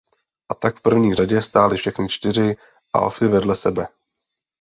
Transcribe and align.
A 0.49 0.53
tak 0.53 0.75
v 0.77 0.81
první 0.81 1.15
řadě 1.15 1.41
stály 1.41 1.77
všechny 1.77 2.09
čtyři 2.09 2.55
Alfy 2.93 3.27
vedle 3.27 3.55
sebe. 3.55 3.87